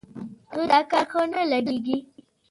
دوی 0.53 0.65
ته 0.69 0.69
دا 0.71 0.79
کار 0.91 1.05
ښه 1.11 1.21
نه 1.33 1.41
لګېږي. 1.51 1.97